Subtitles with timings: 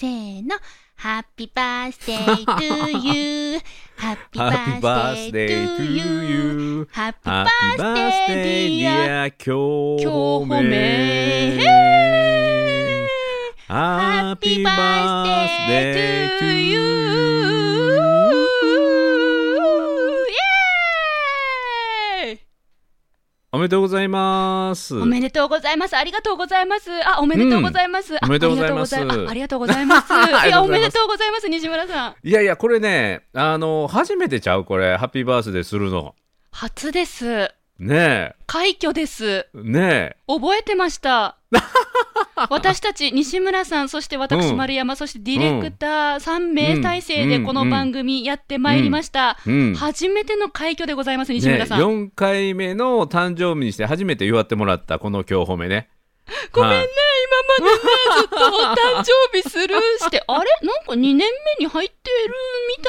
[0.00, 0.56] せーの。
[0.96, 2.64] ハッピーバースデートゥー
[3.04, 3.60] ユー。
[3.98, 6.88] ハッ ppy birthday to youー。
[6.90, 9.26] ハッピーバースデーディア。
[9.26, 9.44] 今日
[10.02, 11.60] 今日褒め。
[13.68, 16.80] Happy birthday to you
[20.28, 20.32] イ
[22.22, 22.40] エーイ
[23.52, 24.96] おめでとうございます。
[24.96, 25.96] おめでとうございます。
[25.96, 26.88] ありがとうございます。
[27.04, 28.14] あ、おめでとうございます。
[28.14, 30.12] あおめでとうございますありがとうございます。
[30.14, 30.46] あ ありがとうございます。
[30.46, 32.14] いや、おめでとうございます、西村さん。
[32.22, 36.14] いやいや、これね、あの、初めてちゃうこれ、ハッピーバースデーするの。
[36.52, 37.50] 初です。
[37.80, 39.26] ね快挙です。
[39.28, 41.39] え、ね覚えてました。
[42.48, 49.38] 私たち西村さん、そして私、うん丸山、そしてディレクター3名体制でうんこの番組やってまいりました。
[49.46, 49.50] え。
[49.50, 49.74] うん。
[49.74, 51.80] 初めての快挙でございます、西ね、村さん。
[51.80, 55.90] 4回目の誕生日にして初めて祝ってもらったこの今日褒めね。
[56.52, 56.86] ごめんね、はい
[57.60, 57.80] 今までね、
[58.20, 60.50] ずっとお誕生日スルーして、あれ？
[60.62, 61.26] なんか2年目
[61.58, 62.10] に入って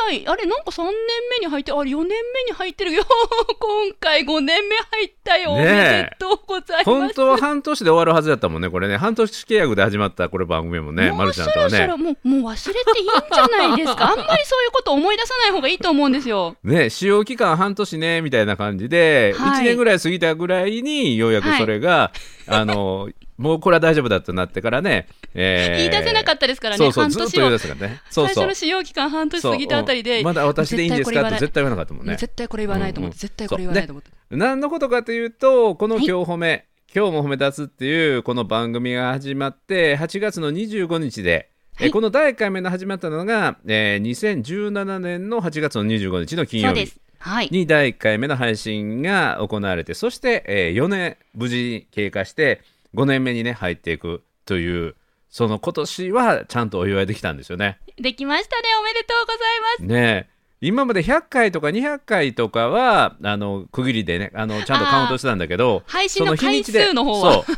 [0.09, 0.27] るみたい。
[0.27, 0.93] あれなんか3年
[1.39, 1.77] 目に入ってる。
[1.77, 3.03] あれ4年目に入ってるよ。
[3.59, 5.51] 今回5年目入ったよ。
[5.51, 6.85] おめでとうございます。
[6.85, 8.97] 本当は半年で終わるはずだったもんね、これね。
[8.97, 11.97] 半年契約で始まったこれ番組もね、まもうるちゃんとはねそろそろ。
[11.97, 14.11] もうもう忘れていいんじゃないですか。
[14.11, 16.55] あんまりそういうこと思い出さない方がいいと思うんですよ。
[16.63, 22.11] ね、使用期間半年ね、みたいな感じで、はい1年ぐらい過ぎたぐらいに、ようやくそれが、
[22.47, 26.77] あの、もうこれは大丈夫だとなってからね、えー言い出せなかったですからね。
[26.77, 28.01] そうそう、半年ね。
[28.09, 28.53] そうそう最初の。
[28.53, 31.21] 使用期間半年過ぎたあたりで、うんまだ私でいいんですか？
[31.21, 32.15] って絶対対言わなかったもんね。
[32.15, 34.11] 絶対これ言わないと思って、うんうん絶対これ言わないと思って。
[34.31, 46.91] 何のことかというと、このはい今日褒め、今日も褒め立つっていうこの番組が始まって、8月の25日で、えはいこの第1回目の始まったのが、えー2017年の8月の25日の金曜日。
[47.17, 47.49] はい。
[47.51, 52.61] に第1回目の配信が行われて、そして、え4年無事に経過して、
[52.95, 54.95] 5年目にね、入っていくという、
[55.29, 57.79] その今年はちゃんとお祝いできたんですよね。
[57.97, 58.63] できましたね。
[58.79, 59.39] おめでとうござい
[59.77, 59.83] ます。
[59.83, 67.43] ねえ今まで100回とか200回とかはあの区切りでねあのちゃんとカウントしてたんだけど配信のそ日にちで回数の方は。
[67.43, 67.55] そう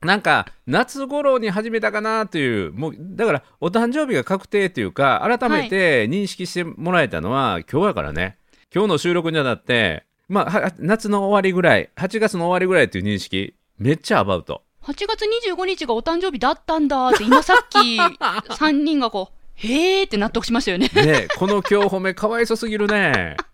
[0.06, 8.36] なんか夏頃に始めたかなというもうだからお誕生日が確定というか改めて認識してもらえたのは、今日やからね
[8.72, 20.90] 今日の収録にあたってまあは夏の終わりぐらい8月の終わりぐらいという認識めっちゃアバウト8月25日がお誕生日だったんだって、今さっき 3人がこう、へーって納得しましたよね。
[20.94, 23.36] ねえこの今日褒めかわいそすぎるね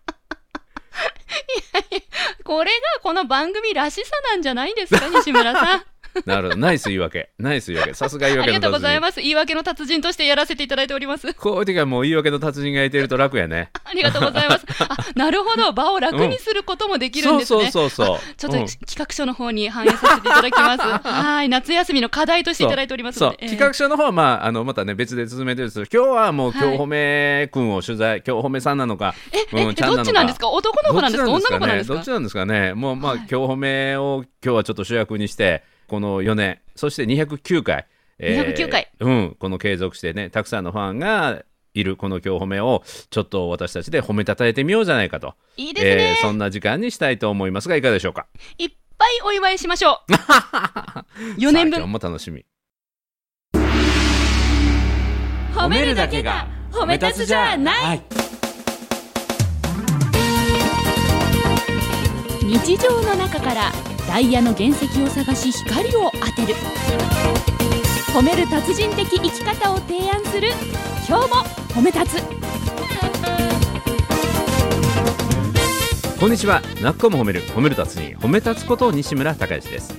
[2.43, 5.83] これがこの番組らしさなんじゃないですか、西村さん。
[6.25, 9.21] なるほどナイス言い訳ナイス言い訳さすが言いあ訳の達人りがとうございます。
[9.21, 11.33] 言い訳の達人としてやらせていただいております。
[11.33, 13.69] こういう時はもう言い訳の達人がいてると楽やね。
[13.83, 14.65] ありがとうございます。
[14.79, 15.71] あ、なるほど。
[15.73, 17.71] 場を楽にすることもできるんですね。
[17.71, 18.35] そうそうそうそう。
[18.37, 20.81] ちょっとうん企画書の方に反映させていただきます。
[21.07, 21.49] はい。
[21.49, 23.37] 夏休みの課題としていただいておりますので。
[23.41, 30.49] えー企画書の方は、まあ、あのまたね別で進めてるんですけど今日はもうはい今日褒めくんを取材、今日褒めさんなのかえ、え、うんちゃんなのかどっちなんですか？
[30.49, 31.29] 男の子なんですか？
[31.31, 31.93] 女の子なんですか？
[31.95, 32.73] どっちなんですかね？
[32.73, 37.85] もうまあ、はい今日褒めを今日はちょっと主役にしてこの4年そして209回、
[38.17, 41.43] 209回うんこの継続してねたくさんのファンが
[41.73, 48.25] いるこの今日褒めをちょっと私たちで褒めたたえてみようじゃないかと、いいですね、えーそんな時間にしたいと思いますがいかがでしょうか？
[48.57, 50.13] いっぱいお祝いしましょう。
[51.37, 51.89] 4年さあ今日分。
[51.91, 52.45] も楽しみ
[55.53, 57.83] 褒めるだけが褒め立つじゃない。
[57.83, 58.01] はい
[62.43, 63.71] 日常の中から
[64.11, 66.53] ダイヤの原石を探し光を当てる。
[68.13, 70.49] 褒める達人的生き方を提案する。
[71.07, 71.35] 今日も
[71.69, 72.21] 褒め立つ。
[76.19, 76.61] こんにちは。
[76.81, 77.41] なっこも褒める。
[77.55, 78.17] 褒める達人。
[78.17, 79.93] 褒め立つこと西村孝之です。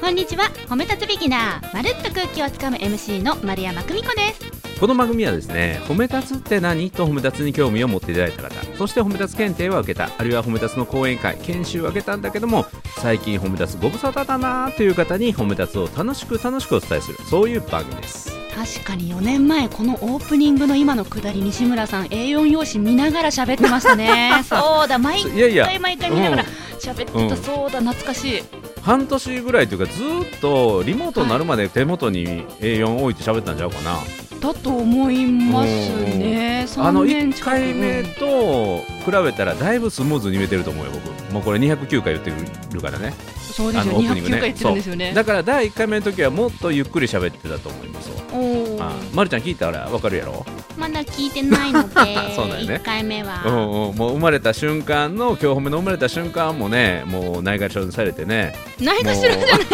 [0.00, 0.44] こんにちは。
[0.68, 1.74] 褒め立つビギナー。
[1.74, 4.78] まるっと空気をつかむ MC の丸山久美子です。
[4.78, 6.90] この番組はですね褒め立つって何？
[6.90, 8.76] と褒め立つに興味を持っていただいた方。
[8.76, 10.10] そして褒め立つ検定は受けた。
[10.16, 12.66] あるいは褒め立つの講演会研修を受けたんだけども
[12.98, 17.18] 最近褒め立つご無沙汰だなという方に褒め立つを楽しく楽しくお伝えする。
[17.28, 18.30] そういう番組です。
[18.54, 24.42] 確かに4年前このオープニングの今のくだり西村さん A4 用紙見ながら喋ってましたね。
[24.48, 24.98] そうだ。
[24.98, 26.48] 毎回毎回見ながらうん。
[26.78, 27.80] 喋ってた、うんそうだ。
[27.80, 28.42] 懐かしい
[28.88, 33.98] 半年ぐらいというかずーっとリモートになるまで手元に A4 置いて喋ったんちゃうかな、
[34.40, 35.68] だと思います
[36.16, 36.66] ね。
[36.78, 37.50] あの3年1近く。
[37.50, 41.32] 回目と比べたらだいぶスムーズに言えてると思うよ僕。
[41.34, 42.32] もうこれ209回言って
[42.72, 43.12] るからね
[43.58, 45.12] そうですよオープニング209回言ってるんですよね。
[45.12, 48.08] だから第1回目の時はもっとゆっくり喋ってたと思います。
[48.10, 48.80] わおー。
[48.80, 50.46] あまるちゃん聞いたらわかるやろ？
[50.76, 51.94] まだ聞いてないので
[52.36, 52.76] そうだよね。
[52.76, 53.52] 1回目は、うん
[53.90, 59.48] うん、もう生まれた瞬間の今日褒めの生まれた瞬間もねもうないがしろにされてね、ないがしろじゃない。
[59.48, 59.64] ないが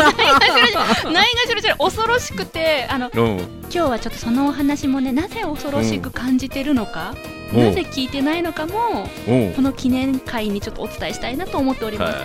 [1.46, 1.78] しろじゃない。
[1.78, 7.14] 恐ろしくてあのうん、今日はちょっとそのお話もねなぜ恐ろしく感じてるのか、
[7.52, 7.64] うん。
[7.66, 9.52] なぜ聞いてないのかもうん。
[9.52, 12.16] この記念会にちょっとお伝えしたいなと思っております、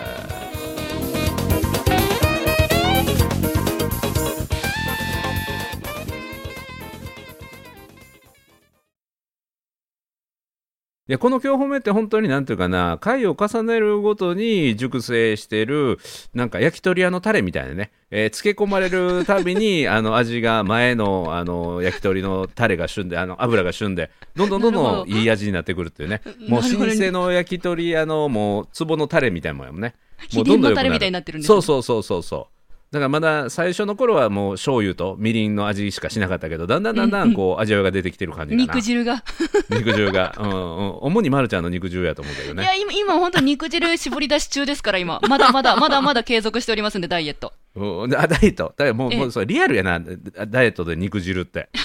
[11.09, 15.97] いやこの今日褒めって本当になんていうかな回を重ねるごとに熟成してる
[16.35, 25.05] なんか焼き鳥屋のタレみたいなね、えー漬け込まれるたびに あの味が前のあの焼き鳥のタレが旬であの油が旬でどんどんどんどど。
[25.05, 26.21] んいい味になってくるっていうね。
[26.47, 29.95] もう老舗の焼き鳥屋のもう壺のタレみたいなもんやもんね。
[30.35, 32.58] もうどんどんいになってるそうそうそうそうそう
[32.91, 38.63] だからまだ最初の頃はもう醤油とみりんの味しかしなかったけどだんだんだんだんこう味わいが出てきてる感じかな。
[38.63, 39.23] 肉汁が、
[39.69, 42.63] 肉汁が、うんうん、主にまるちゃんの肉汁やと思うけどね。
[42.63, 45.19] いや今今本当肉汁絞り出し中ですから今。
[45.29, 47.53] まだまだまだまだ継続しておりますんでダイエット。
[47.75, 48.15] うん。
[48.15, 48.73] あダイエット？
[48.75, 49.19] だからもうええ。
[49.19, 49.99] もうそれリアルやな。
[49.99, 51.69] ダイエットで肉汁って。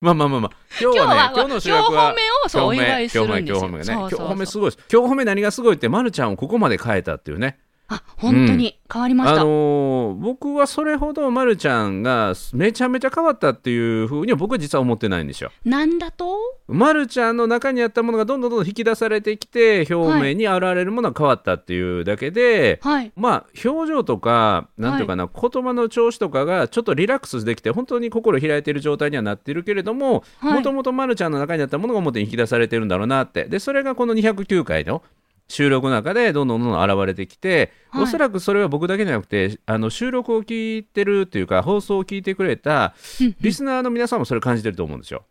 [0.00, 0.50] まあまあまあまあ。
[0.80, 3.68] 今日はね今日の主役は今日褒めをそうお祝いするんですよ。
[3.68, 4.72] 今日褒め今日褒めがね今日褒めすごい。
[4.90, 7.58] 今日褒め何がすごいってまるちゃんをここまで変えたっていうね
[7.90, 15.50] あ本当に変わりました、あのー僕はそれほどまるちゃんがめちゃめちゃ変わったっていうふうには僕は実は思ってないんですよ。
[15.64, 16.36] なんだと？
[16.66, 23.12] まるちゃんの中にあったものがどんどんどんどん引き出されてきて表面に現れるものが変わったっていうだけで、はい。
[23.16, 30.54] まあ表情とかなんていうかな、言葉の調子とかがちょっとリラックスできて本当に心開いてる状態にはなってるけれどもはい。
[30.54, 33.44] もともとまるちゃんの中にあったものが表に引き出されてるんだろうなって。
[33.44, 35.02] でそれがこの209回の
[35.48, 42.94] 収録の中でどんどんどんどん現れてきて、はいおそらくそれは僕だけじゃなくてあの収録を聞いてるっていうか放送を聞いてくれた
[43.40, 45.24] リスナーの皆さんもそれ感じてると思うんですよ。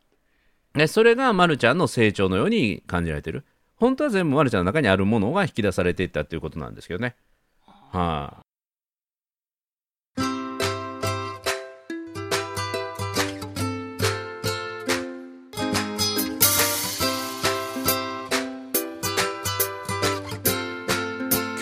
[0.73, 7.15] でそれがまるちゃんの成長のように感じられてる本当は全部まるちゃんの中にあるものが引き出されていったっていうことなんですけどね。
[7.91, 8.46] はい、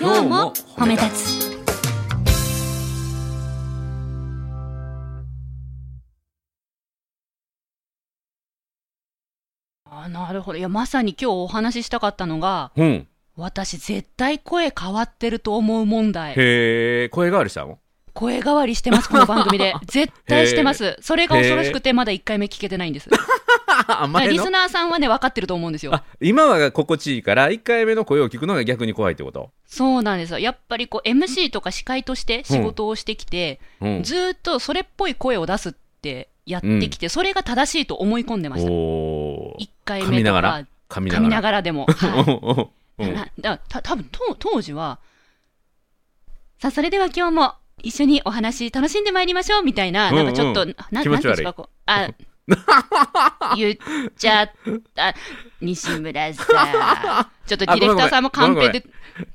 [0.06, 1.56] 今日も褒め立つ。
[9.90, 10.60] あなるほど。
[10.60, 16.34] いやまさに今日お話ししたかったのがうん、私絶対声変わってると思う問題。
[16.34, 16.36] へ
[17.06, 17.80] え声変わりしたの？
[18.14, 19.74] 声変わりしてますこの番組で。
[19.90, 20.98] 絶対してます。
[21.02, 23.10] それが恐ろしくてまだ1回目聞けてないんです。
[23.12, 23.65] あ
[24.10, 24.32] 前の？
[24.32, 25.94] リスナーさんはね分かってると思うんですよ。
[25.94, 30.40] あ今は心地いいから1回目の声を聞くのが逆に怖いってこと、そうなんですよ。
[30.40, 38.72] やっぱりこう MC とか司会として仕事をしてきて、うん、ずーっとそれっぽい声を出すってやってきて、それが正しいと思い込んでました。
[38.72, 40.66] お1回噛目とかみながら？
[40.90, 41.62] 噛みながら？
[41.62, 43.16] でも、 はうん。
[43.38, 45.00] た多分と当時は
[46.60, 52.10] さあそれでは今日も一緒にお話楽しんでまいりましょうみたいな、うんうんなんかちょっと、な気持ち悪いなんていうんですかこうあ
[53.58, 53.76] 言っ
[54.18, 54.52] ちゃっ
[54.94, 55.16] た
[55.62, 56.46] 西村さん。
[57.48, 58.86] ちょっとディレクターさんもカンペで。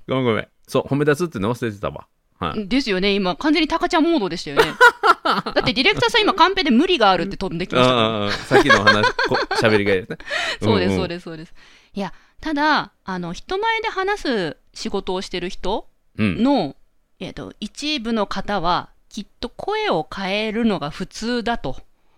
[0.06, 0.48] ごめんごめん。
[0.66, 2.06] そう褒め立つっての忘れてたわ。
[2.38, 2.68] はい。
[2.68, 3.12] ですよね。
[3.12, 4.62] 今完全にタカちゃんモードでしたよね。
[5.24, 10.18] だってディレクターさん今カンペで無理があるって飛んできましたからああさっきの話こ喋りがいいですね。
[10.62, 11.54] そうです、そうすです、そうです。
[11.92, 16.42] いや、ただ、あの、人前で話す仕事をしてる人うん。
[16.42, 16.76] の、
[17.18, 21.76] えっ、と、一部の方は、きっと声を変えるのが普通だと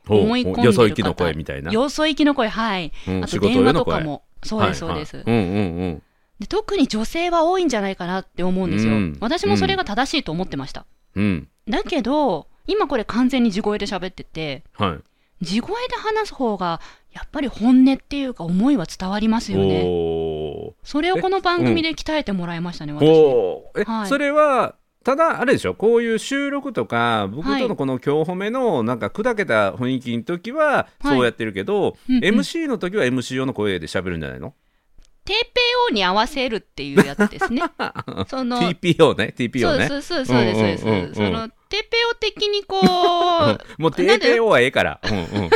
[0.08, 2.92] 思い込んでる方よそ行きの声みたいな、よそ行きの声、はい。
[3.08, 6.02] うん、あと電話とかも、そうです、そうです、はいはいうんうんうん
[6.40, 6.46] で。
[6.46, 8.92] 特に女性は多いんじゃないかなって思うんですよ。
[8.92, 10.86] うん私もそれが正しいと思ってました。
[11.14, 15.00] うんだけど、今これ完全に地声で喋ってて、はい
[15.42, 16.80] 地声で話す方が、
[17.12, 19.82] やっぱり本音っていうか思いは伝わりますよね。
[19.84, 24.08] おそれをこの番組で鍛えてもらいましたね、ー私。
[24.08, 25.74] それはただあれでしょ？
[25.74, 27.62] こういう収録とか僕はい。
[27.62, 32.22] とのこの今日褒めのなんか砕けた雰囲気の時はそうやってるけど、うんうん。
[32.24, 34.54] MC の時は MC 用の声で喋るんじゃないの？
[35.24, 37.62] テーペオに合わせるっていうやつですね。
[38.28, 39.86] その TPO ね？TPO ね。
[39.88, 42.82] そうそうそうそうです、そうです、うんうんうんうんそのテーペオ的にこう、
[43.80, 45.50] もう TPO はええから、うんうん、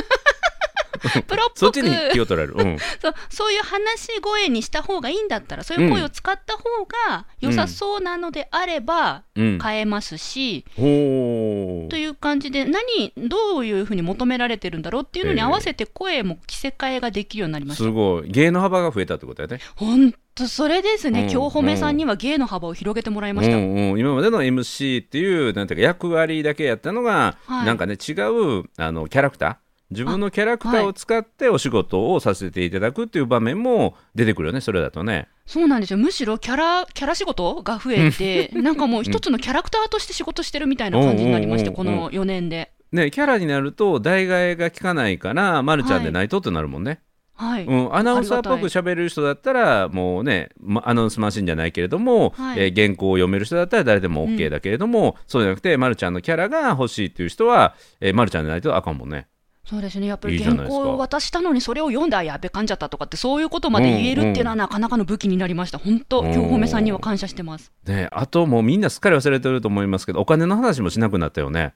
[1.26, 1.80] プロっそぽく。
[1.80, 6.62] っちに気を取られる、うん、 そうそういう話し声にした方がいいんだったら、そういう声を使った方
[7.08, 17.84] が良さそうなのであればうん、変えますし、ほという感じで、何、どういうふうに求められてるんだろうっていうのに合わせて声も着せ替えができるようになりました。
[17.84, 18.30] すごい。
[18.30, 19.60] 芸の幅が増えたってことやね。
[19.76, 21.30] 本当それですね、うん。
[21.30, 23.56] 今日褒めさんには芸の幅を広げてもらいました。
[23.56, 27.66] うんうん、今までの MC っていうなんていうか役割だけやったのが、はい。
[27.66, 29.56] なんかね違うあのキャラクター
[29.90, 35.28] 自分のキャラクターを使ってお仕事をさせていただくっていう場面も出てくるよねそれだとね。
[35.46, 35.98] そうなんですよ。
[35.98, 42.00] むしろキャラキャラ仕事が増えて なんかもう一つのキャラクターとして仕事してるみたいな感じになりまして、うんうんうんうん。
[42.00, 42.72] この4年で。
[42.92, 47.00] ねキャラになると代替えが効かないから、ま、るちゃんでないとってなるもんね、
[47.34, 52.60] はい、うん、アナウンサーっぽく喋れる人だったらもうね、ま、アナウンスマシンじゃないけれども、はい。
[52.60, 59.28] えー原稿を読める人だったら誰でも OK だけれども、そうじゃなくて、ま、るちゃんのキャラが欲しいっていう人は、えー、まるちゃんでないとあかんもんね。
[59.68, 60.06] そうですね。
[60.06, 65.78] やっぱり原稿を渡したのにそれを読んだらやべかんじゃったとかってそういうことまで言えるっていうのはなかなかの武器になりました。
[65.78, 66.32] 本当うん。
[66.32, 67.72] 今日褒めさんには感謝してます。
[67.84, 71.74] ね、あともうみんなすっかり忘れてると思いますけどお金の話もしなくなったよね。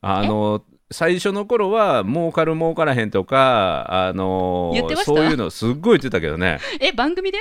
[0.00, 5.12] あの最初の頃は儲かる儲からへんとか、あの言ってました？
[5.12, 6.58] そういうのすっごい言ってたけどね。
[6.80, 7.38] え番組で？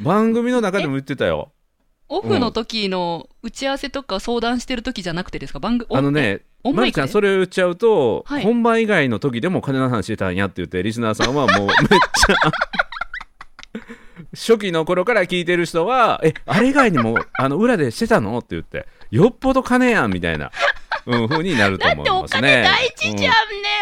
[0.00, 1.50] 番組の中でも言ってたよ。
[2.08, 5.58] オフの時の打ち合わせとか相談してる時じゃなくてですか？
[5.58, 12.36] 番組あのねマイクでまるちゃんそれを言っちゃうと、はい本番以外の時でも金の話してたんやって言ってリスナーさんはもうめっちゃ
[14.32, 20.50] 初期の頃から聞いてる人は「えあれ以外にもあの裏でしてたの?」って言って「よっぽど金やん」みたいな、
[21.06, 22.40] うん、風になるとだってお思いますね。
[22.40, 23.28] 金大事じゃんね、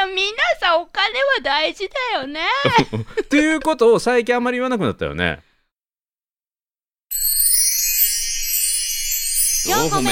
[0.06, 2.40] うん皆さんお金は大事だよね
[3.22, 5.40] っていうことを最近あんまり言わなくなったよね。
[9.66, 10.10] 4個目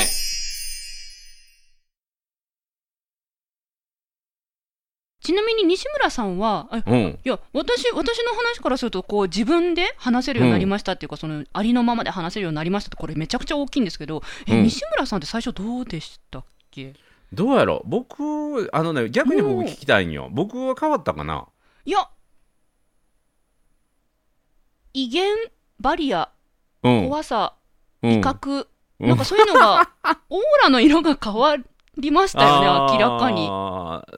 [5.22, 14.64] ちなみに西村さんはあうん、いや私私の話からするとこう自分で話せるようになりましたっていうか、そのありのままで話せるようになりましたってこれめちゃくちゃ大きいんですけど、えうん。
[14.64, 16.94] 西村さんって最初どうでしたっけ？
[17.32, 20.28] どうやろ僕あのね逆に僕聞きたいんよ。
[20.32, 21.46] 僕は変わったかな？
[21.84, 22.08] いや
[24.94, 25.36] 威厳
[25.78, 26.30] バリア
[26.82, 27.54] うん、怖さ
[28.02, 28.66] うん威嚇、
[29.00, 29.08] うん。
[29.08, 29.90] なんかそういうのが
[30.30, 31.56] オーラの色が変わ
[31.98, 33.48] りましたよね明らかに。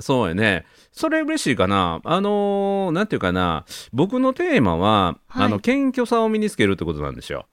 [0.00, 0.64] そうやね。
[0.92, 2.00] それ嬉しいかな。
[2.04, 3.64] あのーなんていうかな。
[3.92, 5.46] 僕のテーマは、はい。
[5.46, 7.46] あの謙虚さを身につけるってことなんですよ。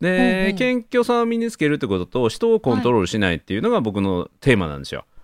[0.00, 0.58] で、ほうほう。
[0.58, 5.17] 謙虚さを身につけるってことと人をコントロールしないっていうのが僕のテーマなんですよ、はい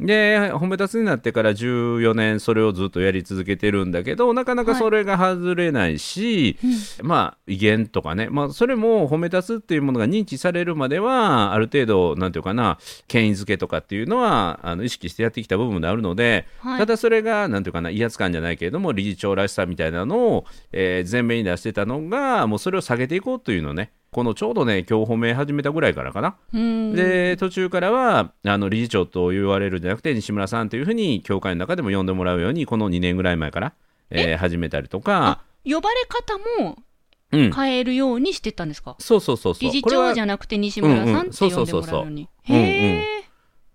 [0.00, 6.58] で褒め立つになってから14年それをずっとやり続けてるんだけどなかなかそれが外れないし、
[7.00, 7.06] うん。
[7.06, 16.78] まあ威厳とかね、まあ、それも褒め立つっていうものが認知されるまではある程度なんていうかな権威づけとかっていうのはあの意識してやってきた部分であるので、はい。
[16.78, 26.94] ただそれがなんていうかな威圧感じゃないけれども理事長らしさみたいなのを、えー前面に出してたのがもうそれを下げていこうというのをねこのちょうどね今日褒め始めたぐらいからかな、うん。
[26.94, 33.72] で途中からはあの理事長と言われるんじゃなくて西村さんというふうに教会の中でも呼んでもらうようにこの2年ぐらい前から、
[34.10, 35.40] えー始めたりとか。
[35.40, 35.44] あ。
[35.64, 36.78] 呼ばれ方も
[37.32, 39.72] うん、変えるようにしてったんですか、そうそうそうそう。
[39.72, 43.24] 理事長じゃなくて西村さんって呼んでもらうのに、へえ、っ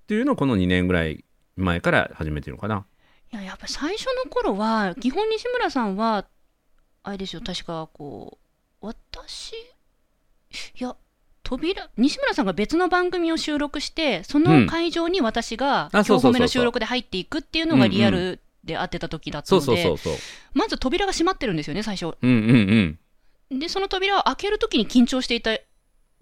[0.08, 1.26] ていうのをこの2年ぐらい
[1.58, 2.86] 前から始めてるのかな。
[3.34, 6.26] いややっぱ最初の頃は基本西村さんは
[7.04, 8.40] あれですよ確かこ
[8.82, 9.54] う私
[10.80, 10.96] いや
[11.44, 19.96] 扉西村さんが別の番組を収録してその会場に私が今日褒めの収録で入っていくっていうのがリアルで会ってた時だったので。
[20.54, 22.18] まず扉が閉まってるんですよね最初。
[22.22, 23.00] うんうん
[23.50, 23.60] うん。
[23.60, 25.58] でその扉を開ける時に緊張していた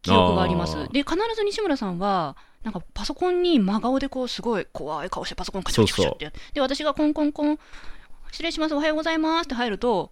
[0.02, 0.76] 記憶があります。
[0.92, 7.60] で必ず西村さんはなんかパソコンに真顔でこうすごい怖い顔してパソコンカチャカチャカチャってやってで私がコンコンコン
[8.32, 10.12] 失礼しますおはようございますって入ると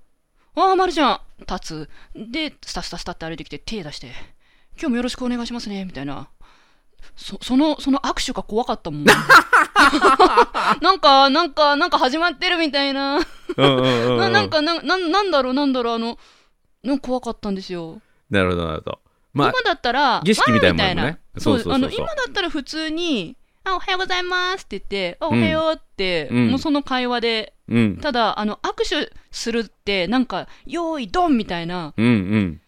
[0.55, 1.89] ああ、まるちゃん立つ。
[2.15, 4.07] で、スタスタスタって歩いてきて手出して、
[4.77, 6.29] 今日もよろしくお願いしますね、みたいな。
[7.15, 9.05] そその、その握手が怖かったもん。
[10.81, 13.19] なんか、なんか、なんか始まってるみたいな。
[13.57, 16.17] ななんかな、な、なんだろう、なんだろう、あの、
[16.83, 18.01] なんか怖かったんですよ。
[18.29, 18.99] なるほどなるほど。
[19.33, 23.35] まあ今だったら、儀式みたいなもんねわーみそうそうそうそうあの、今だったら普通に、
[23.65, 25.41] あ、おはようございますって言って、あ、おうん。
[25.41, 26.49] はようって、うん。
[26.49, 27.97] もうその会話で、うん。
[27.97, 32.61] ただ、あの、握手するって、なんか、用意ドンみたいな、うんうん。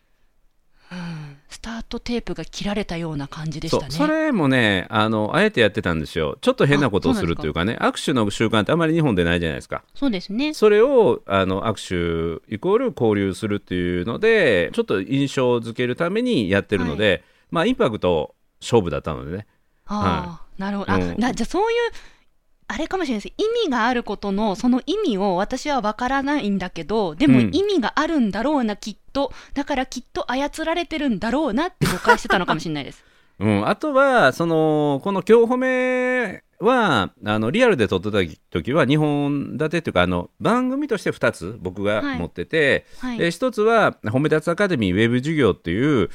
[1.50, 3.92] スタートテープが切られたような感じでしたね。
[3.92, 6.38] それもねあのあえてやってたんですよ。
[6.42, 7.78] ちょっと変なことをするというかね。
[7.80, 9.84] 握手の習慣ってあまり日本でないじゃないですか。
[9.96, 10.54] そうですね。
[10.54, 19.48] それをあの握手イコール交流するっていうのでちょっと印象づけるためにやってるので、まあインパクト勝負だったのでね。
[19.86, 20.92] ああ、なるほど。
[20.92, 21.78] あ、うんなじゃあそういう、
[22.70, 23.34] あれかもしれないです。
[23.38, 29.32] 意味があることの、その意味を私はわからないんだけど、でもうん意味があるんだろうな、きっと。
[29.54, 33.04] だからきっと操られてるんだろうなって誤解してたのかもしれないです。
[33.40, 38.18] うん、あとはそのこの「今日褒めは」あのリアルで撮ってた
[38.50, 43.18] 時は2本立てっていうかあの番組として2つ僕がはい持ってて、はい。
[43.20, 46.10] で1つは「褒め立つアカデミーウェブ授業」っていう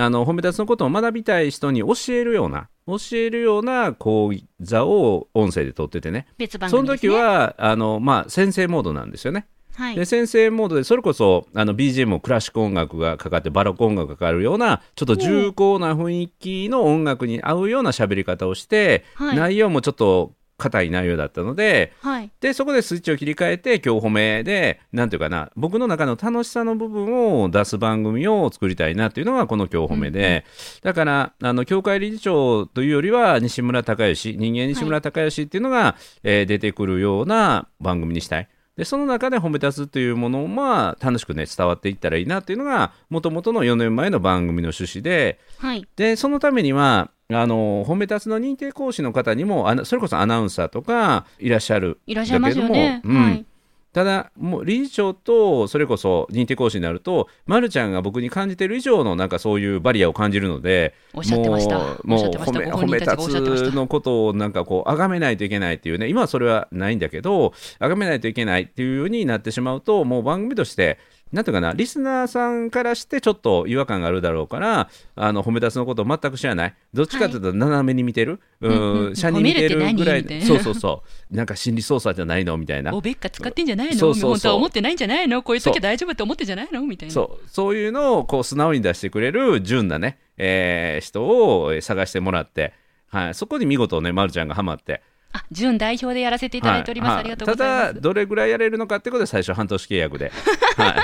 [0.00, 6.26] あの褒め立つのことを学びたい人に教えるような教えるような講座を音声で撮っててね。
[6.38, 7.12] 別番その組ですね。
[7.12, 9.46] 時はあの、まあ、先生モードなんですよね。
[9.74, 9.94] はい。
[9.94, 19.36] で先生モードでそれこそあの BGM もクラシック音楽がかかってバロック音楽がかかるようなちょっと重厚な雰囲気の音楽に合うような喋り方をして、はい。
[19.36, 22.30] 内容もちょっと硬い内容だったのではい。
[22.40, 30.44] でそこでスイッチを切り替えて今日褒めでなんていうかな僕の中の楽しさの部分を出す番組を作りたいなっていうのがこの今日褒めで、
[30.82, 38.48] だからあの協会理事長というよりは西村孝義人間西村孝義っていうのが、えー出てくるような番組にしたい。
[38.76, 45.38] でその中で褒め立つというものをまあ楽しくね伝わっていったらいいなっていうのがもともとの4年前の番組の趣旨で。
[45.58, 45.86] はい。
[45.96, 53.02] でそのためにはあの褒め立つの認定講師の方にもあのそれこそアナウンサーとかいらっしゃるいらっしゃいますよね。
[53.02, 53.24] だけどもうん。
[53.24, 53.44] はい。
[53.92, 61.78] ただもう理事長とそれこそ認定講師になると、ま、るちゃんが僕に感じてる以上のなんかそういうバリアを感じるのでおっしゃってました。
[61.78, 70.98] もう褒め褒め立つのことをなんかこう崇めないといけないっていうね今はそれはないんだけど崇めないといけないっていうようになってしまうともう番組として
[71.32, 76.74] なんていうかなリスナーさんからしてちょっと違和感があるだろうからあの褒め立つのことを全く知らない。
[76.94, 80.46] どっちかというと斜めに見てる、うんうんうん、社に見てるぐらいいな。
[80.46, 81.36] そうそうそう。
[81.36, 82.56] なんか心理操作じゃないの？
[82.56, 82.94] みたいな。
[82.94, 83.94] おべっか使ってんじゃないの？
[83.94, 84.30] そうそうそう。
[84.30, 85.42] 本当は思ってないんじゃないの？
[85.42, 86.80] こういう時は大丈夫って思ってんじゃないの？
[86.82, 87.14] みたいな。
[87.14, 87.48] そう。
[87.48, 92.72] そういうのをこう素直に出してくれる純なね、えー人をえー探してもらって、
[93.08, 95.02] はい、そこに見事ね、ま、るちゃんがハマって。
[95.32, 97.88] あ準代表でやらせていただいております、はありがとうございます。
[97.88, 100.32] ただ、どれぐらいやれるのかってことで、最初、半年契約で。
[100.76, 101.02] は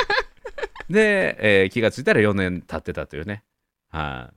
[0.88, 3.42] い、で、えー気がついたら4年経ってたというね。
[3.90, 4.34] はい、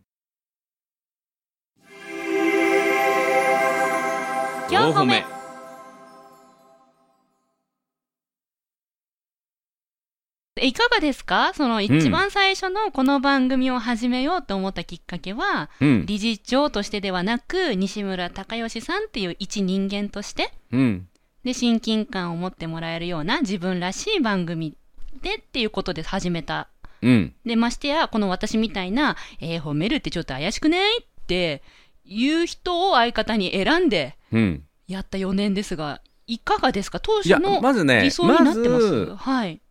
[4.69, 5.36] 今日褒
[10.61, 11.53] いかがですか？
[11.53, 20.51] その一番最初のこの番組を始めようと思ったきっかけは、うん、理事長としてではなく西村隆義さんっていう一人間として。
[20.71, 21.07] うん、
[21.43, 24.75] で親近感を持ってもらえるような自分らしい番組
[25.21, 26.67] でっていうことで始めた。
[27.01, 31.61] うん、でましてやこの私みたいな「えー、褒めるってちょっと怪しくない?」って
[32.05, 34.63] いう人を相方に選んでうん。
[34.87, 36.99] やった4年ですがいかがですか？
[36.99, 37.61] 当初の
[38.01, 39.61] 理想になってます、まずはい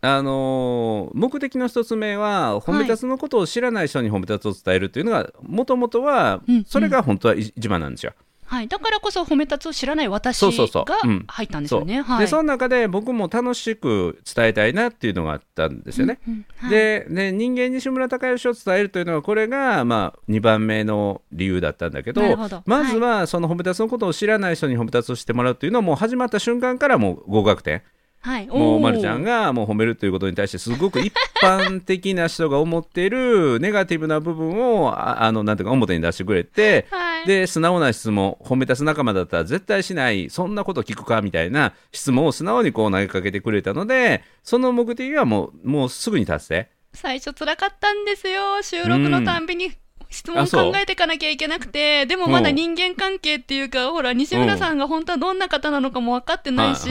[0.00, 6.64] あのー目的の一つ目は褒め立つのことを知らない人に褒め立つを伝えるというのがもともとはうん。
[6.64, 8.12] それが本当は一番なんですよ。
[8.46, 10.84] はい、だからこそ褒め立つを知らない私そうそうそう。
[10.84, 11.24] がうん。
[11.26, 12.00] 入ったんですよね。
[12.00, 12.20] はい。
[12.20, 16.20] でその中で僕も楽しく伝えたいなっていうのがあったんですよね。
[16.26, 22.22] うんうんはいでで人間西村孝義を伝えるというのはこれが、まあ、2番目の理由だったんだけど
[22.64, 27.82] まずはその褒め立つのことを知らない人に褒め立つをしてもらうというのはもう始まった瞬間からもう合格点。
[28.26, 46.68] はい、もうまるちゃんがもう褒めるということに対してすごく一般的な人が思っている ネガティブな部分をああのなんていうか表に出してくれてはい、で素直な質問褒めたす仲間だったら絶対しないそんなこと聞くかみたいな質問を素直にこう投げかけてくれたのでその目的はもうもうすぐに達成。
[46.94, 49.70] 最初辛かったんですよ収録のたんびに
[50.16, 56.88] 質問考えていかなきゃいけなくてでもまだ人間関係っていうかほら西村さんが本当はどんな方なのかも分かってないし、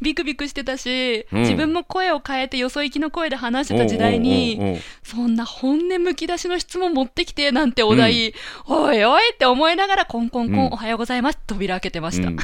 [0.00, 1.40] ビクビクしてたし、うん。
[1.42, 8.34] 自分も声を変えてよそ行きの声で話してた時代に、そんな本音むき出しの質問持ってきてなんてお題、
[8.66, 10.72] おいおいって思いながらコンコンコン、うん。
[10.72, 12.36] おはようございます扉開けてました、うん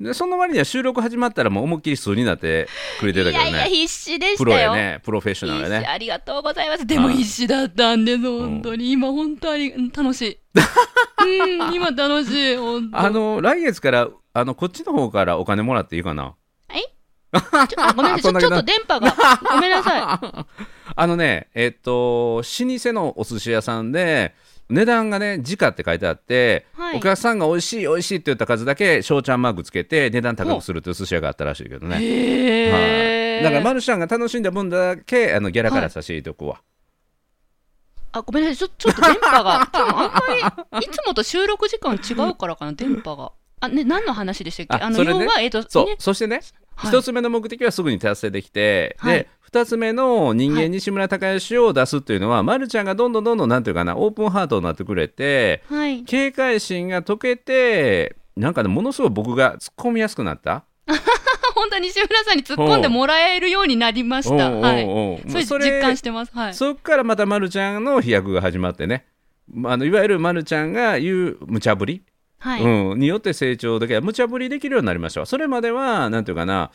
[0.00, 3.50] でその割には収録始まったらもう思いっきり素になってくれてたけどね。
[3.50, 4.74] いやいや必死でプロしたよ。
[4.74, 5.86] やねプロフェッショナルやね。
[5.86, 6.86] ありがとうございます。
[6.86, 8.90] でも必死だったんです本当に。
[8.92, 10.38] 今本当にうん楽しい。
[11.22, 12.98] うん今楽しい本当。
[12.98, 16.34] あの来月からあのこっちの方からお金もらっていいかな？
[17.32, 18.32] ごめんなさい。
[18.40, 19.14] ちょっと電波が。
[19.50, 20.02] ごめんなさい。
[20.94, 24.34] あのね、えっと、老舗のお寿司屋さんで、
[24.68, 26.96] 値段がね、時価って書いてあって、はい。
[26.96, 31.96] お客さんが美味しい、美味しいって言った数だけ、翔ちゃんマークつけて、値段高くするっていう寿司屋があったらしいけどね。
[32.00, 33.36] へー。
[33.36, 36.60] はい、だから、マルシャンが楽しんだ分だけ、あのギャラから差し入れておくわ。
[38.12, 38.56] あごめんなさい。
[38.56, 39.70] ちょちょっと電波が。
[39.72, 40.18] あ
[40.70, 43.32] んまりいつもと収録時間違うからかな電波が。
[43.60, 44.84] あね何の話でしたっけ？
[44.84, 45.10] あのね。
[45.10, 45.96] 要はえっ、とそう、ね。
[45.98, 46.40] そしてね、
[46.74, 60.64] はい一つ目の目的はすぐに達成できて、はいで、二つ目の人間はい西村孝之を出すっていうのは、まるちゃんがどんどんどんどん、なんていうかな、オープンハートになってくれて、はい警戒心が解けて、なんかね、ものすごい僕が突っ込みやすくなった？
[61.54, 64.50] 本当に西村さんに突っ込んでもらえるようになりました。
[64.50, 65.22] はい。
[65.28, 66.32] それそれ実感してます。
[66.34, 66.54] はい。
[66.54, 69.04] そこからまたまるちゃんの飛躍が始まってね。
[69.52, 72.02] まあのいわゆるまるちゃんが言う無茶ぶり、
[72.42, 72.62] はい。
[72.62, 74.02] うん、によって成長できる。
[74.02, 76.72] 無茶ぶりできるようになりましたそれまではなんていうかな。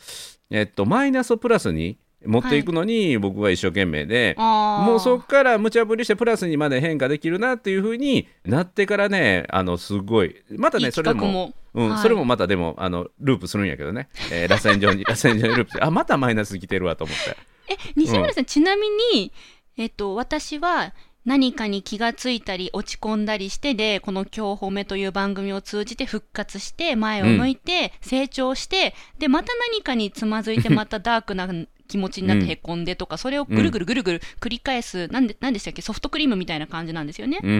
[0.50, 4.90] えっとマイナスをプラスに持っていくのに僕が一生懸命で、あー。
[4.90, 10.42] もうそこから無茶ぶりしてプラスにまで変化できるなっていうふうになってからねあのすごい。
[10.56, 11.98] またねいいそれもうんはい。
[11.98, 15.82] それもまたでもあのループするんやけどね、えー、螺旋状に 螺旋状にループして。
[15.82, 17.36] あまたマイナス来てるわと思って。
[17.70, 19.30] え西村さん、ちなみに、
[19.76, 20.94] えっと、私は
[21.28, 31.46] 何かに気がついたり落ち込んだりしてでこの「今日褒め」という番組を通じて復活して前を向いて成長して、でまた何かにつまずいて またダークな
[31.86, 35.82] 気持ちになってへこんでとか、それをぐるぐるぐるぐる繰り返す、なんでなんでしたっけ？
[35.82, 37.40] ソフトクリームみたいな感じなんですよね。
[37.42, 37.54] うんう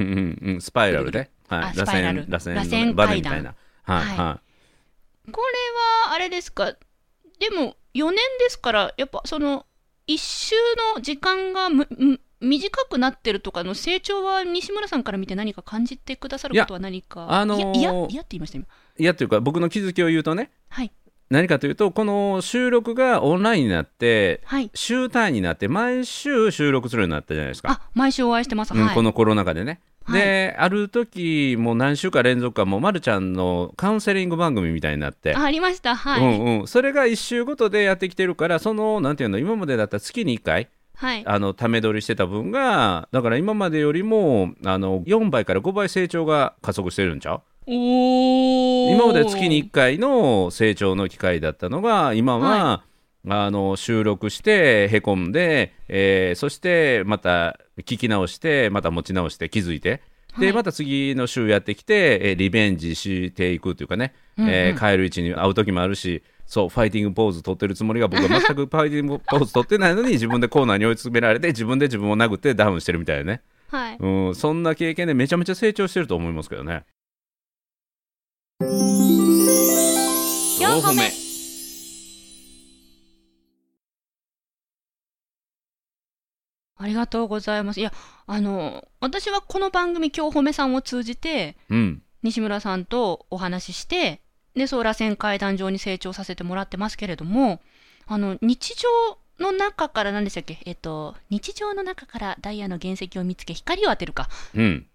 [0.49, 0.61] んうん。
[0.63, 2.25] スパイラルで、はい、あスパイラル。
[2.27, 3.55] 螺旋螺旋のバネみたいな。
[3.83, 4.17] はいはい。
[4.17, 4.41] は
[5.31, 6.73] これはあれですか？
[7.39, 9.67] でも4年ですからやっぱその
[10.07, 10.55] 一周
[10.95, 17.27] の時間がむむ短くなってるとかの成長は西村さんから見て何か感じてくださることは何か？
[17.31, 18.67] あのーいやいやって言いました今。
[18.99, 20.93] いいやっていうか僕の気づきを言うとねはい。
[21.31, 24.71] 何かというとこの収録がオンラインになってはい。
[24.75, 28.95] 週単位になって毎週収録するようになったじゃないですか、あ毎週お会いしてます、うんはい。
[28.95, 29.81] このコロナ禍でね。
[30.05, 30.21] はい。
[30.21, 35.97] である時もう何週か連続かもうまるちゃんのカウンセリング番組みたいになって、あありました。
[35.97, 40.69] はい、うんうん、それが1週ごとでやってきてるからそのなんていうの今までだったら月に1回
[41.01, 41.23] はい。
[41.27, 47.41] あのため撮りしてた分がだから今までよりもあの4倍から5倍成長が加速してるんちゃう？
[47.69, 52.83] おお今まで月に1回の成長の機会だったのが今は、
[53.29, 60.03] あの収録してへこんで、えーそしてまた聞き直してまた持ち直して気づいて
[60.39, 60.55] で、はい。
[60.55, 73.99] また次の週やってきて、えーリベンジしていくというかね、えー帰る位置に会う時もあるしそうファイティングポーズ取ってるつもりが僕は全く ファイティングポーズ取ってないのに自分でコーナーに追い詰められて自分で自分を殴ってダウンしてるみたいなね、はい。
[74.01, 76.87] うん、そんな経験でめちゃめちゃ成長してると思いますけどね。
[78.63, 78.67] 4
[80.81, 81.13] 歩目。
[86.81, 87.81] ありがとうございます。
[87.81, 87.93] いや
[88.27, 92.03] あの私はこの番組「今日褒めさん」を通じてうん。
[92.23, 94.23] 西村さんとお話しして
[94.55, 97.61] でそう螺旋階段上に成長させてもらってますけれども
[98.07, 98.89] あの日常
[99.39, 100.59] の中から何でしたっけ？
[100.65, 104.29] えっと日常の中からダイヤの原石を見つけ光を当てるか。
[104.55, 104.87] うん。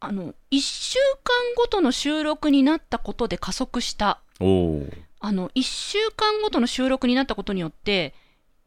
[0.00, 4.20] あの1週間ごとの収録になったことで加速した。
[4.40, 4.88] おお
[5.20, 8.14] あの1週間ごとの収録になったことによって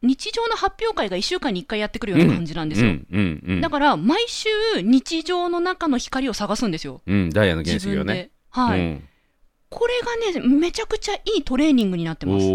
[0.02, 4.48] 日常の発表会が1週間に1回やってくるような感じなんですよ、うんうんうんだから毎週
[4.80, 7.02] 日常の中の光を探すんですよ。
[7.06, 8.30] うん、ダイヤの原石をね。
[8.50, 9.07] はい、うん
[9.70, 9.94] これ
[10.32, 12.46] がねめちゃくちゃいいトレーニングになってます。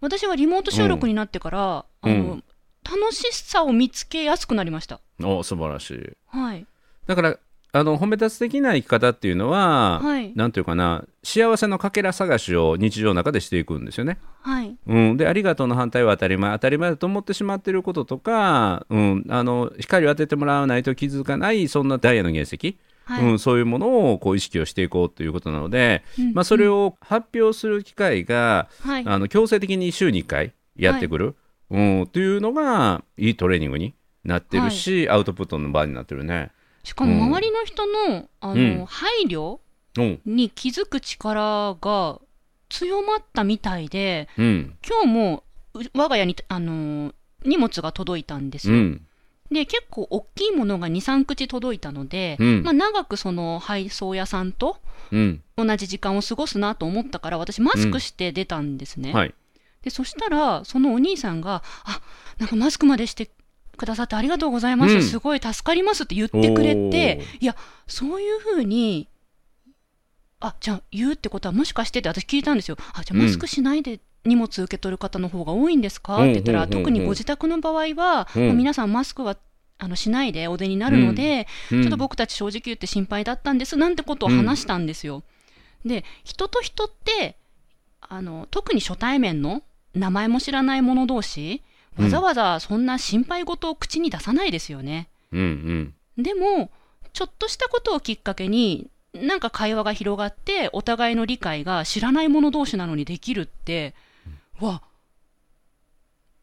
[0.00, 2.12] 私はリモート収録になってから、うん。
[2.12, 2.42] あの
[2.88, 5.00] 楽しさを見つけやすくなりました。
[5.22, 6.16] お素晴らしい。
[6.28, 6.66] はい。
[7.06, 7.38] だから
[7.72, 10.32] あの褒め立つ的な生き方っていうのは、はい。
[10.34, 14.18] なんていうかな幸せのかけら探しを日常の中でしていくんですよね。
[14.40, 14.74] はい。
[14.86, 22.78] うん、でありがとうの反対は当たり前当たり前だと思ってしまっていることとか、うん、あの光を当ててもらわないと気づかないそんなダイヤの原石、
[23.08, 26.34] はい、うん、そういうものをこう意識をしていこうということなので、うん。
[26.34, 29.04] まあ、それを発表する機会が、はい。
[29.06, 31.34] あの強制的に週に1回やってくる、
[31.70, 33.94] うん、っていうのがいいトレーニングに
[34.24, 36.50] なってるし、アウトプットの場になってるね。
[36.84, 38.84] しかも周りの人の,、あのうん。
[38.86, 39.60] 配慮
[39.96, 40.20] うん。
[40.26, 42.20] に気づく力が
[42.68, 44.76] 強まったみたいでうん。
[44.86, 49.02] 今日もう我が家に、あのー荷物が届いたんですよ、うん
[49.50, 52.62] で結構大きいものが23口届いたので、うん。
[52.62, 54.78] まあ、長くその配送屋さんと
[55.10, 55.42] うん。
[55.56, 59.34] 同じ時間を過ごすなと思ったから私マスクして出たんですね、はい。
[59.82, 62.00] でそしたらそのお兄さんが「あ
[62.38, 63.30] なんかマスクまでして
[63.76, 65.02] くださってありがとうございます、うん。
[65.02, 67.56] すごい助かります」って言ってくれていや
[67.86, 69.08] そういうふうに
[70.40, 72.76] あじゃあ言うってことはもしかしてって私聞いたんですよ。
[72.92, 78.46] あじゃあマスクしないで荷物受け取る方の方が多いんですか、うんって言ったら、特にご自宅の場合は、うん。
[78.46, 79.36] まあ皆さんマスクは
[79.78, 81.82] あのしないでお出になるので、うん。
[81.82, 85.22] ちょっと僕たち正直言って心配だったんですなんてことを話したんですよ。
[85.84, 87.36] で人と人って
[88.00, 89.62] あの特に初対面の
[89.94, 91.62] 名前も知らない者同士
[91.96, 95.08] わざわざそんな心配事を口に出さないですよね。
[95.32, 96.22] うんうん。
[96.22, 96.70] でも
[97.12, 103.94] ちょっとしたことをきっかけになんか会話が広がってお互いの理解が知らない者同士なのにできるって、
[104.60, 104.82] わ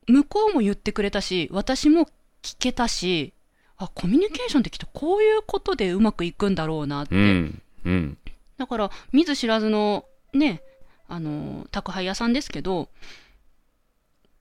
[0.08, 2.06] 向こうも言ってくれたし私も
[2.42, 3.34] 聞けたし
[3.78, 8.18] あコミュニケーションってきっとこういうことでうまくいくんだろうなって、うんうん。
[8.58, 10.62] だから見ず知らずのね
[11.08, 12.90] あの宅配屋さんですけど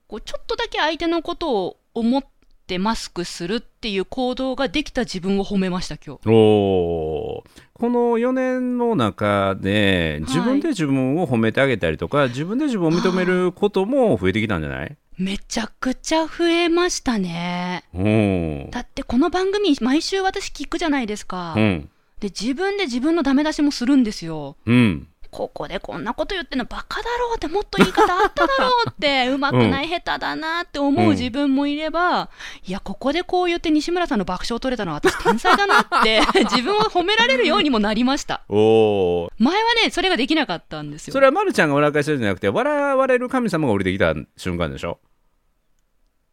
[0.06, 2.24] こうちょっとだけ相手のことを思っ
[2.66, 6.28] てマスクするっていう行動ができた自分を褒めました今日。
[6.28, 14.96] おーこの4年の中で自分で自分を褒めてあげたりとか、自分で自分を認めることも増えてきたんじゃない？
[15.18, 17.84] めちゃくちゃ増えましたね。
[17.94, 21.54] うんだってこの番組毎週私聞くじゃないですか。
[21.56, 24.56] うんで、自分で自分のダメ出しもするんですよ。
[24.66, 32.30] うんここでこんなこと言ってんのバカだろうってもっと言い方あっただろうって うまくない下手だなって思う自分もいれば、
[32.64, 36.20] いやここでこう言って西村さんの爆笑を取れたのは私天才だなって
[36.50, 38.42] 自分を褒められるようにもなりました。
[38.48, 41.12] おお前はねそれができなかったんですよ。
[41.12, 45.00] それはまるちゃんが笑かしてるんじゃなくて笑われる神様が降りてきた瞬間でしょ？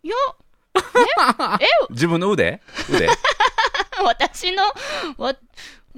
[0.03, 0.15] いや
[1.89, 2.61] 自分の腕？
[2.93, 3.09] 腕？
[4.03, 4.61] 私の？
[5.17, 5.33] わ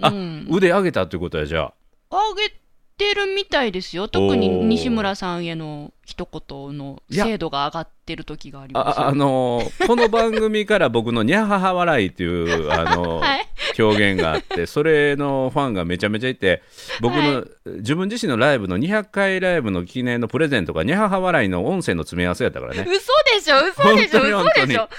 [0.01, 0.47] あうん。
[0.49, 1.73] 腕上げたっていうことやじゃあ。
[2.11, 2.53] あげ
[3.03, 4.07] てるみたいですよ。
[4.07, 8.97] 特に西村さんへの一言の精度が上がってる時があります。
[8.97, 13.47] よああのーこの番組から僕の「にゃはは笑い」っていう あのーはい。
[13.79, 16.61] 表現があってそれのファンがめちゃめちゃいて
[17.01, 22.85] 僕の、は自分自身のライブの200回ライブの記念のプレゼントがにゃはは笑いの音声の詰め合わせやったからね。
[22.87, 23.57] 嘘でしょ？
[23.67, 24.19] 嘘でしょ？
[24.21, 24.89] 嘘でしょ？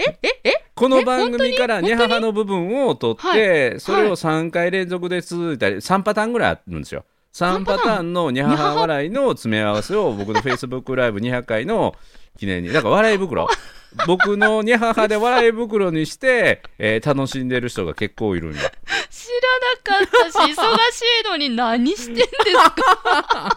[0.00, 0.64] ええええ？
[0.74, 1.92] この番組からに？
[1.92, 3.80] ゃははの部分を取って、はい。
[3.80, 11.96] それを3回連続で続いたり3パターンぐらいあるんですよ3パターンのにゃはは笑いの詰め合わせを僕の Facebook ライブ200回の
[12.38, 12.68] 記念に。
[12.68, 13.48] だから笑い袋。
[14.06, 18.60] 僕のにゃははで笑い袋にして、えー楽しんでる人が結構いるんだ
[19.84, 23.50] かったし、忙しいのに何してんですか？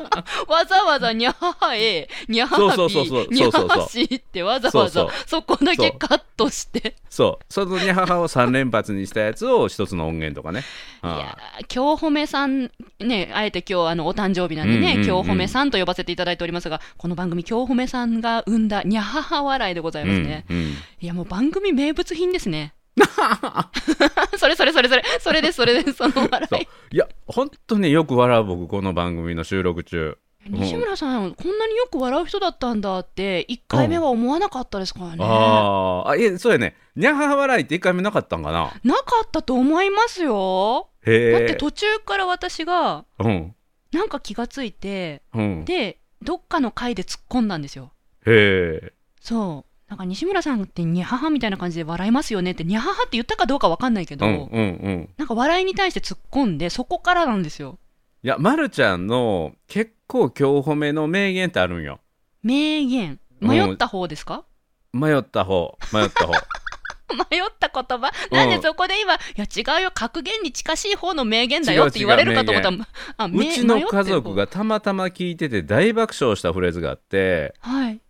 [0.48, 3.28] わざわざにゃははえ、にゃははそうそうそうそう。
[3.30, 6.96] び、にゃははしってわざわざそこだけカットして。
[7.10, 7.46] そう。
[7.52, 10.60] そのにゃははを3連発にしたやつを一つの音源とかね。
[10.60, 10.63] い
[11.04, 20.46] あやー今日褒めさん、ね、あえて今日あのお誕生日なんでね、うんうんうん今日褒めさんと呼ばせていただいておりますが、この番組今日褒めさんが生んだにゃはは笑いでございますね。
[20.50, 20.63] うんうん。
[21.00, 22.74] いやもう番組名物品ですね。
[24.38, 26.96] それそれそれそれ、それですそれです、その笑い。
[26.96, 30.18] いや本当によく笑う僕この番組の収録中
[30.50, 35.18] 西村さん、こんなによく笑う人だったんだって、1回目は思わなかったですからね。
[35.20, 40.90] あーあいやそうやねにゃはは笑いって1回目なかったんかななかったと思いますよ。
[41.06, 43.54] へえだって途中から私が、うん
[43.92, 47.92] なんか気がついて、うんで、どっかの回で突っ込んだんですよ。
[48.26, 49.66] へえそう。
[49.88, 55.10] なんか西村さんってにゃははみたいな感じで笑いますよねって、にゃははって言ったかどうかわかんないけど、うんうんうん。
[55.17, 57.80] なんか笑いに対して突っ込んで、そこからなんですよ。
[58.23, 62.00] いやまるちゃんの結構今日褒めの名言ってあるんよ。
[62.43, 63.19] 名言。
[63.39, 64.43] 迷った方ですか、
[64.91, 65.78] 迷った方。
[65.93, 66.34] 迷った方。
[67.32, 68.12] 迷った言葉？
[68.32, 68.38] うん。
[68.38, 72.71] なんでそこで今、いや違うよ、格言に近しい方の名言だよって言われるかと思った。
[72.71, 72.78] ら、
[73.17, 78.02] あうめちの家族がたまたま聞いてて大爆笑したフレーズがあってはい。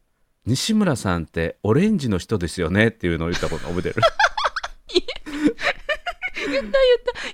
[0.47, 3.95] 西村さんってオレンジの人ですよねっていうのを言ったこと覚えてる？
[4.89, 6.79] 言った言った、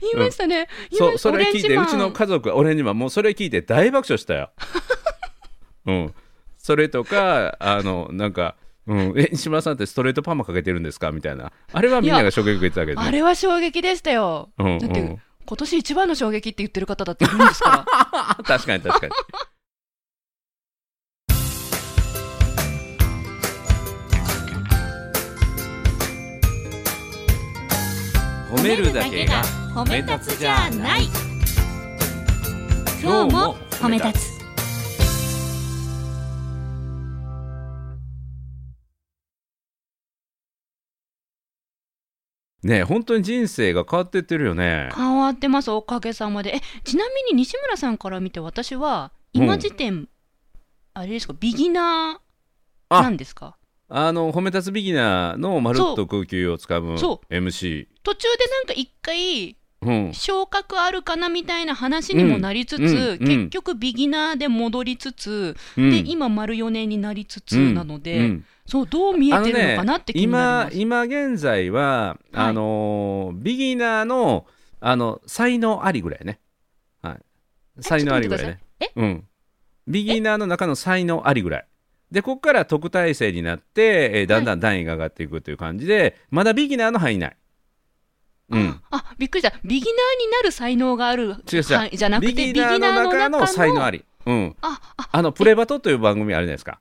[0.01, 0.67] 言いましたね。
[0.89, 2.97] 言いそうそれ聞いてうちの家族はオレンジマン。
[2.97, 4.49] もうそれ聞いて大爆笑したよ。
[5.85, 6.13] うん。
[6.57, 8.55] それとかあのなんか
[8.87, 11.11] うん、え西村さんってストレートパーマかけてるんですか？
[11.11, 11.51] みたいな。
[11.71, 14.49] あれはみんなが衝撃受けてたけどねあれは衝撃でしたよ。
[14.57, 18.35] うんだって、うん今年一番の衝撃って言ってる方だっているんですから。
[18.47, 19.13] 確かに確かに
[28.55, 31.05] 褒めるだけが褒め立つじゃない。
[33.01, 34.33] 今日も褒め立つ。
[42.63, 44.89] ねえ本当に人生が変わってってるよね。
[44.95, 46.55] 変わってます、おかげさまで。
[46.55, 50.07] え、ちなみに西村さんから見て私は、今時点、
[50.93, 53.57] あれですか、ビギナーなんですか？
[53.95, 60.13] あの褒め立つビギナーのまるっと空気をつかむそ MC 途中でなんか一回、うん。
[60.13, 65.91] 昇格あるかなみたいな話にもなりつつ、結局ビギナーで戻りつつ、うん。
[65.91, 67.75] で今丸4年になりつつうん。
[67.75, 68.45] なので、うん。
[68.65, 71.11] そうどう見えてるのかなって気になり今ます。
[71.11, 72.17] 今現在は、はい。
[72.33, 74.47] あのービギナーの
[74.79, 76.39] あの才能ありぐらいね、
[77.03, 77.19] はい、
[77.79, 78.59] 才能ありぐらいね。
[78.79, 78.91] え？
[78.95, 79.27] うん。
[79.87, 81.67] ビギナーの中の才能ありぐらい
[82.13, 87.35] でここから特待生になって、えーだんだん段位が上がっていくという感じで、まだビギナーの範囲内。
[88.49, 88.79] うん。
[88.91, 89.57] あびっくりした。
[89.63, 94.05] ビギナーになる才能がある違うじゃなくてビギナーの中の才能あり。
[94.27, 94.55] うん。
[94.61, 96.79] あああのプレバトという番組あるじゃないですか。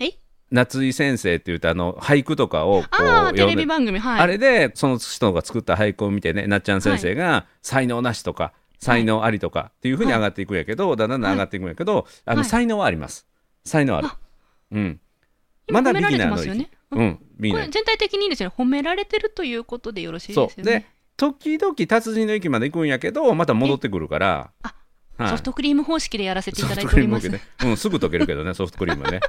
[0.00, 0.14] え？
[0.50, 2.88] 夏井先生って言ってあの俳句とかをこ
[3.30, 4.20] うテレビ番組はい。
[4.20, 12.48] あれでその人が作った俳句を見てねなっちゃん先生が才能なしとか才能ありとかっていうふうに上がっていくんやけど、だんだんだん上がっていくんやけど、あのはい。
[12.48, 13.26] 才能はあります。
[13.62, 14.06] 才能ある。
[14.06, 14.16] あ
[14.72, 15.00] うん。
[15.68, 17.62] 今まだ褒められてビギナーのますよねうんビギナー。
[17.62, 20.86] これ全体的にですね褒められてるということでよろしいでですよね。
[21.16, 24.50] 時々達人の域まで行くんやけどまた戻ってくるから。
[24.62, 24.74] あ
[25.20, 25.30] はい。
[25.30, 27.28] ソフトクリーム方式でやらせていただいております。
[27.28, 29.20] クリームね、うん、すぐ溶けるけどね ソフトクリームはね。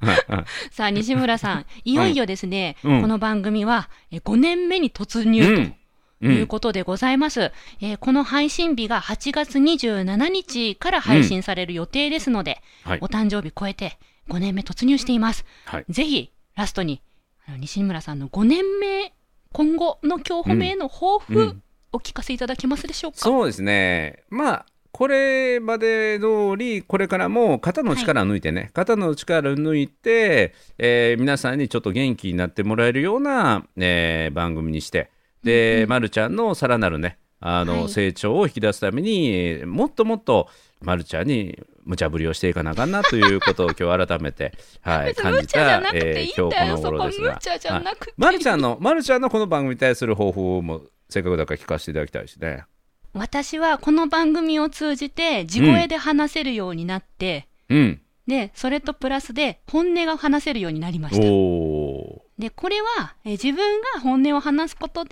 [0.70, 1.94] さあ、西村さん、い。
[1.94, 3.02] よいよですね、うん。
[3.02, 5.76] この番組はえ5年目に突入うん。
[6.22, 7.50] ということでございます。
[7.80, 12.98] えーこの配信日が8月27日から配信される予定ですので、はい。
[13.00, 13.98] お誕生日超えて
[14.30, 15.44] 5年目突入しています。
[15.66, 15.84] はい。
[15.88, 17.02] ぜひ、ラストに、
[17.46, 19.12] あの西村さんの5年目、
[19.52, 21.62] 今後の今日褒めへの抱負、うん。
[21.92, 23.18] お聞かせいただけますでしょうか？
[23.18, 24.22] そうですね。
[24.30, 35.10] まあこれまで通りこれからも肩の力を抜いてね、肩の力を抜いて、えー皆さんにちょっと元気になってもらえるような、えー番組にして
[35.42, 37.88] で、ま、るちゃんのさらなるねあの、はい。
[37.88, 40.48] 成長を引き出すためにえーもっともっと
[40.80, 48.14] まるちゃんに無茶ぶりをしていかなあかんなということを今日改めて、 はい、感じた、なくていいん今日この頃ですが無茶じゃなくて。
[48.16, 52.64] まるちゃんのまるちゃんのこの番組に対する抱負もせっかくだから聞かせていただきたいですね。
[53.12, 58.00] 私はこの番組を通じて地声で話せるようになって、うん。
[58.26, 61.26] で、それとプラスで本音が話せるようになりました。
[61.26, 65.10] おーで、これはえ自分が本音を話すことで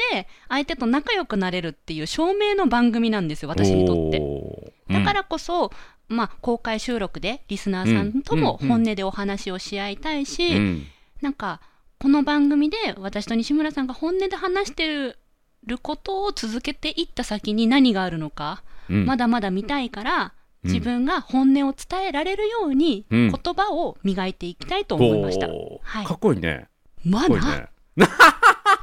[0.49, 4.73] 相手と仲良くなれるっていう証明の番組なんですよ、私にとって。
[4.93, 5.71] だからこそ、
[6.09, 8.69] まあ、公開収録でリスナーさんともうん。
[8.69, 10.87] 本音でお話をし合いたいし、うん。
[11.21, 11.61] なんか、
[12.01, 19.05] この番組で私と西村さんが本音で話してることを続けていった先に何があるのか、うん。
[19.05, 20.33] まだまだ見たいから、
[20.65, 20.71] うん。
[20.73, 23.29] 自分が本音を伝えられるようにうん。
[23.31, 25.49] 言葉を磨いていきたいと思いました。
[25.83, 26.07] はい。
[26.07, 26.69] かっこいいね。
[27.05, 27.37] まだ？
[27.37, 27.69] ね。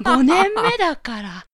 [0.04, 1.45] 5年目だから。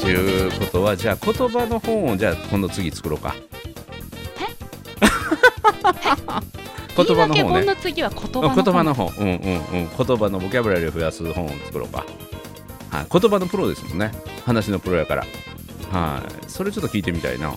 [0.00, 3.34] ということはじゃあ言葉の本をじゃあ今度次作ろうか。
[6.96, 7.42] 言葉の本ね。
[7.42, 8.64] 本の次は言葉のあ本。
[8.64, 9.36] 言葉の本、うんうんう
[9.84, 12.04] ん、言葉のボキャブラリーを増やす本を作ろうか。
[12.90, 14.12] はい、言葉のプロですもんね。
[14.44, 15.24] 話のプロやから。
[15.90, 17.48] はい、それちょっと聞いてみたいな。
[17.48, 17.54] あ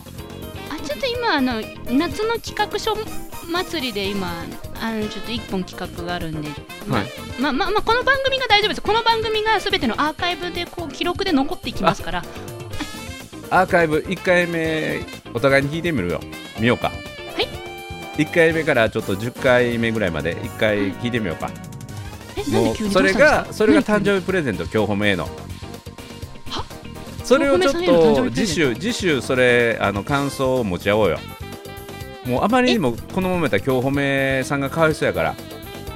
[0.83, 2.95] ちょっと今あの夏の企画書
[3.51, 4.45] 祭りで今
[4.79, 6.49] あのちょっと一本企画があるんで、
[6.87, 7.09] まあはい。
[7.39, 8.81] まあまあまあこの番組が大丈夫です。
[8.81, 12.23] この番組がすべてのアーカイブでこう記録で残っていきますから。
[13.49, 16.21] アーカイブ1回目お互いに聞いてみるよ。
[16.59, 16.87] 見ようか。
[16.87, 16.93] は
[17.41, 18.21] い。
[18.21, 21.51] 1回目からちょっと10回目ぐらいまで1回聞いてみようか。
[22.37, 23.43] えなんもで急にうそれどうしたんですか？
[23.47, 25.23] がそれが誕何生日プレゼント今日褒めへの。
[25.23, 25.29] は
[27.31, 31.19] それをちょっと次週次週それあの感想を持ち合おうよ。
[32.25, 35.35] もうあまりにもこのままやったら今日褒めさんがかわいそうやから。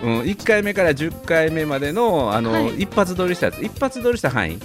[0.02, 2.84] うん、1回目から10回目までのあの、はい。
[2.84, 3.58] 一発撮りしたやつ。
[3.58, 4.58] 一発撮りした範囲、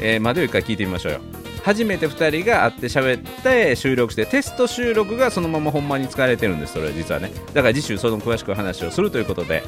[0.00, 1.20] えーまでを一回聞いてみましょうよ。
[1.62, 6.72] 初めて2人が会って喋って収録してテスト収録がそのままほんまに使われてるんです。
[6.72, 7.30] それは実はね。
[7.54, 9.62] だから次週その詳しく話をするということで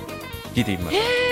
[0.54, 1.02] 聞いてみましょう。
[1.02, 1.27] え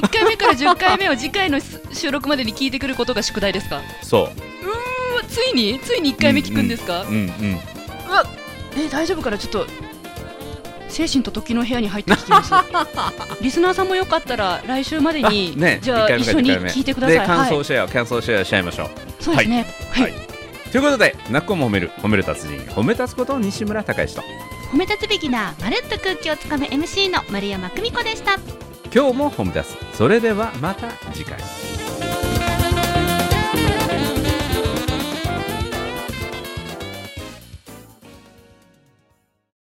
[0.00, 1.58] 1回目から10回目を次回の
[1.92, 3.80] 収録までに聞いてくることが宿題ですか？
[4.02, 4.22] そう。
[4.24, 5.78] うわついに？
[5.80, 7.26] ついに1回目聞くんですか、うんうん
[8.08, 8.24] うわ
[8.76, 9.66] え大丈夫からちょっと
[10.88, 12.52] 精神と時の部屋に入って聞きます。
[13.42, 17.18] リスナーさんもよかったら来週までに、ねじゃあ一緒に聞いてください。
[17.20, 18.90] で感はい、想シェア、感想シェアしちゃいましょう。
[19.20, 19.66] そうですね。
[19.92, 20.14] はい、はい。
[20.72, 24.22] ということで泣く子も褒める褒める達人褒め立つこと西村孝之と。
[24.72, 28.38] 褒め立つビギナーまるっと空気をつかむ MC の丸山久美子でした
[28.92, 29.76] 今日も褒め出す。
[29.92, 31.89] それではまた次回。